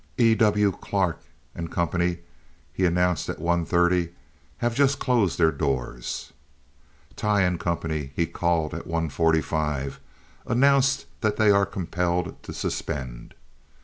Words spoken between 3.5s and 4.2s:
thirty,